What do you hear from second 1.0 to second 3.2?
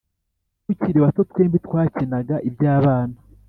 bato twembi twakinaga ibyabana